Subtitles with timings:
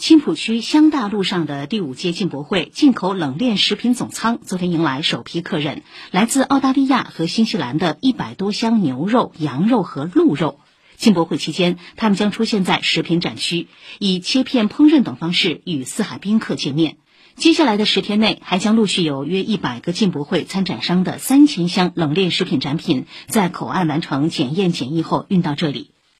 [0.00, 10.58] 青浦区香大路上的第五届进博会进口冷链食品总仓昨天迎来首批客人来自澳大利亚和新西兰的一百多箱牛肉羊肉和鹿肉。
[10.96, 13.68] 进博会期间他们将出现在食品展区
[13.98, 16.96] 以切片烹饪等方式与四海宾客见面。
[17.36, 25.90] 接下来的十天内还将陆续有约一百个进博会参展商的三千箱冷链食品展品在口岸完成检验检疫后运到这里。